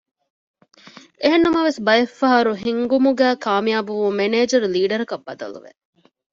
އެހެންނަމަވެސް 1.21 1.79
ބައެއްފަހަރު 1.85 2.51
ހިންގުމުގައި 2.63 3.37
ކާމިޔާބުވުމުން 3.45 4.17
މެނޭޖަރު 4.19 4.67
ލީޑަރަކަށް 4.75 5.25
ބަދަލުވެ 5.27 5.71